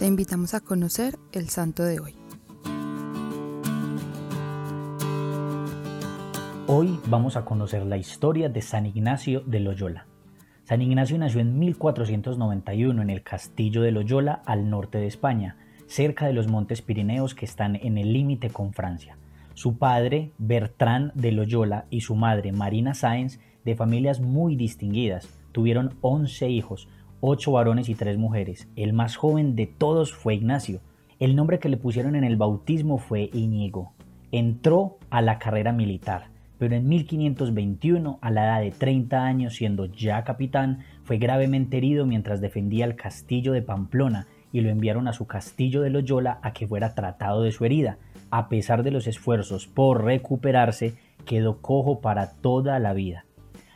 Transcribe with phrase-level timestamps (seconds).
[0.00, 2.14] Te invitamos a conocer el santo de hoy.
[6.66, 10.06] Hoy vamos a conocer la historia de San Ignacio de Loyola.
[10.64, 16.26] San Ignacio nació en 1491 en el castillo de Loyola al norte de España, cerca
[16.26, 19.18] de los montes Pirineos que están en el límite con Francia.
[19.52, 25.98] Su padre, Bertrán de Loyola, y su madre, Marina Sáenz, de familias muy distinguidas, tuvieron
[26.00, 26.88] 11 hijos,
[27.20, 28.68] 8 varones y 3 mujeres.
[28.76, 30.80] El más joven de todos fue Ignacio.
[31.18, 33.92] El nombre que le pusieron en el bautismo fue Íñigo.
[34.32, 39.86] Entró a la carrera militar pero en 1521, a la edad de 30 años, siendo
[39.86, 45.14] ya capitán, fue gravemente herido mientras defendía el castillo de Pamplona y lo enviaron a
[45.14, 47.96] su castillo de Loyola a que fuera tratado de su herida.
[48.30, 50.92] A pesar de los esfuerzos por recuperarse,
[51.24, 53.24] quedó cojo para toda la vida.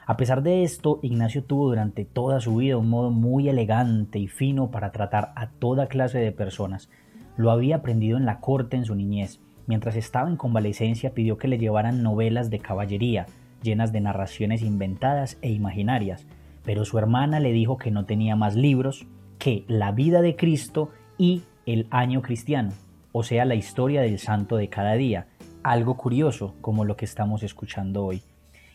[0.07, 4.29] A pesar de esto, Ignacio tuvo durante toda su vida un modo muy elegante y
[4.29, 6.91] fino para tratar a toda clase de personas.
[7.37, 11.49] Lo había aprendido en la corte en su niñez, Mientras estaba en convalecencia pidió que
[11.49, 13.27] le llevaran novelas de caballería,
[13.63, 16.27] llenas de narraciones inventadas e imaginarias,
[16.65, 19.07] pero su hermana le dijo que no tenía más libros
[19.39, 22.73] que La vida de Cristo y El año cristiano,
[23.13, 25.29] o sea, la historia del santo de cada día,
[25.63, 28.23] algo curioso como lo que estamos escuchando hoy.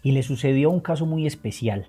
[0.03, 1.87] Y le sucedió un caso muy especial.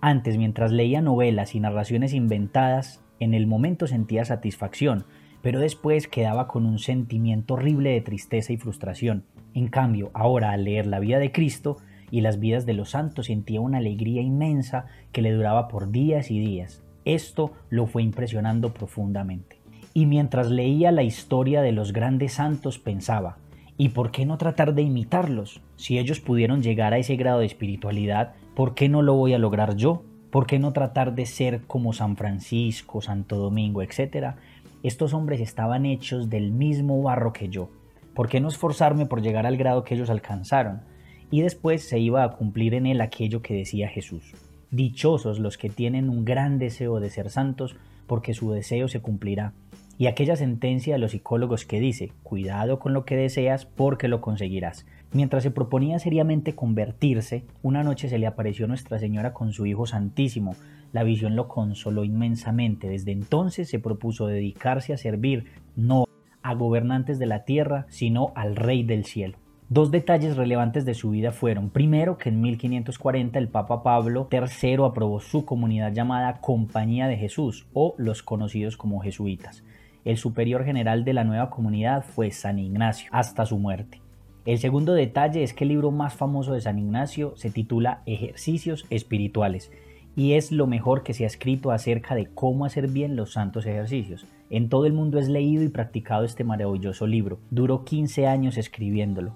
[0.00, 5.04] Antes, mientras leía novelas y narraciones inventadas, en el momento sentía satisfacción,
[5.40, 9.24] pero después quedaba con un sentimiento horrible de tristeza y frustración.
[9.54, 11.76] En cambio, ahora al leer la vida de Cristo
[12.10, 16.30] y las vidas de los santos sentía una alegría inmensa que le duraba por días
[16.30, 16.82] y días.
[17.04, 19.58] Esto lo fue impresionando profundamente.
[19.92, 23.36] Y mientras leía la historia de los grandes santos pensaba,
[23.76, 25.60] ¿y por qué no tratar de imitarlos?
[25.76, 29.38] Si ellos pudieron llegar a ese grado de espiritualidad, ¿por qué no lo voy a
[29.38, 30.02] lograr yo?
[30.30, 34.36] ¿Por qué no tratar de ser como San Francisco, Santo Domingo, etcétera?
[34.82, 37.70] Estos hombres estaban hechos del mismo barro que yo.
[38.14, 40.82] ¿Por qué no esforzarme por llegar al grado que ellos alcanzaron?
[41.30, 44.34] Y después se iba a cumplir en él aquello que decía Jesús.
[44.70, 49.52] Dichosos los que tienen un gran deseo de ser santos, porque su deseo se cumplirá.
[49.96, 54.20] Y aquella sentencia de los psicólogos que dice, cuidado con lo que deseas porque lo
[54.20, 54.86] conseguirás.
[55.12, 59.86] Mientras se proponía seriamente convertirse, una noche se le apareció Nuestra Señora con su Hijo
[59.86, 60.56] Santísimo.
[60.92, 62.88] La visión lo consoló inmensamente.
[62.88, 65.44] Desde entonces se propuso dedicarse a servir
[65.76, 66.06] no
[66.42, 69.38] a gobernantes de la tierra, sino al Rey del cielo.
[69.68, 74.84] Dos detalles relevantes de su vida fueron, primero, que en 1540 el Papa Pablo III
[74.84, 79.64] aprobó su comunidad llamada Compañía de Jesús o los conocidos como jesuitas.
[80.04, 84.02] El superior general de la nueva comunidad fue San Ignacio, hasta su muerte.
[84.44, 88.84] El segundo detalle es que el libro más famoso de San Ignacio se titula Ejercicios
[88.90, 89.72] Espirituales
[90.16, 93.64] y es lo mejor que se ha escrito acerca de cómo hacer bien los santos
[93.64, 94.26] ejercicios.
[94.50, 97.38] En todo el mundo es leído y practicado este maravilloso libro.
[97.50, 99.34] Duró 15 años escribiéndolo.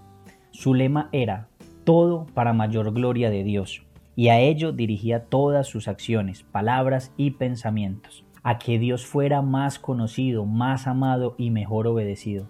[0.51, 1.49] Su lema era
[1.85, 3.83] todo para mayor gloria de Dios
[4.15, 9.79] y a ello dirigía todas sus acciones, palabras y pensamientos, a que Dios fuera más
[9.79, 12.49] conocido, más amado y mejor obedecido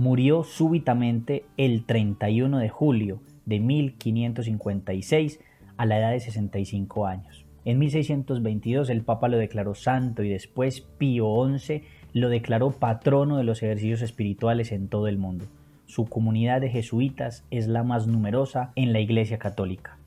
[0.00, 5.40] murió súbitamente el 31 de julio de 1556
[5.76, 7.44] a la edad de 65 años.
[7.66, 11.26] En 1622 el Papa lo declaró santo y después Pío
[11.58, 11.82] XI
[12.14, 15.44] lo declaró patrono de los ejercicios espirituales en todo el mundo.
[15.84, 19.98] Su comunidad de jesuitas es la más numerosa en la Iglesia Católica.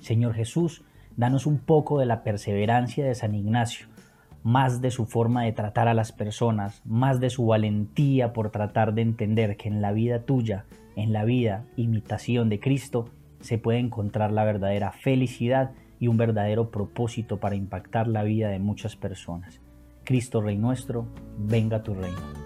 [0.00, 0.82] Señor Jesús,
[1.16, 3.86] danos un poco de la perseverancia de San Ignacio,
[4.44, 8.92] más de su forma de tratar a las personas, más de su valentía por tratar
[8.94, 10.66] de entender que en la vida tuya,
[10.96, 13.08] en la vida imitación de Cristo,
[13.40, 18.58] se puede encontrar la verdadera felicidad y un verdadero propósito para impactar la vida de
[18.58, 19.60] muchas personas.
[20.04, 21.06] Cristo Rey nuestro,
[21.38, 22.43] venga tu reino.